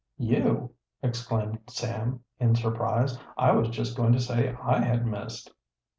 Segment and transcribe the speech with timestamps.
[0.17, 0.73] "You!"
[1.03, 3.19] exclaimed Sam, in surprise.
[3.37, 5.51] "I was just going to say I had missed."